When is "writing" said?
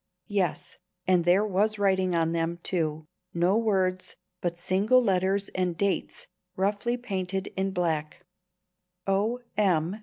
1.77-2.15